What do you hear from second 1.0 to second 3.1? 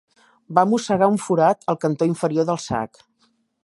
un forat al cantó inferior del sac.